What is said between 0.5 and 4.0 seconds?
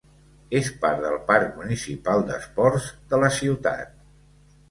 És part del Parc Municipal d'Esports de la ciutat.